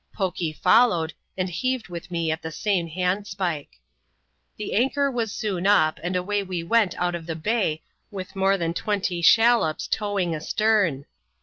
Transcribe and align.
FAj 0.17 0.57
followed, 0.57 1.13
and 1.37 1.47
heaved 1.47 1.87
with 1.87 2.09
me 2.09 2.31
at 2.31 2.41
the 2.41 2.51
same 2.51 2.87
handspike. 2.89 3.79
llie 4.59 4.73
anchor 4.73 5.11
was 5.11 5.31
soon 5.31 5.67
up, 5.67 5.99
and 6.01 6.15
aVay 6.15 6.43
we 6.47 6.63
went 6.63 6.97
out 6.97 7.13
of 7.13 7.27
the 7.27 7.35
bay 7.35 7.83
irith 8.11 8.35
more 8.35 8.57
than 8.57 8.73
twenty 8.73 9.21
shallops 9.21 9.87
towing 9.87 10.33
astern. 10.33 11.05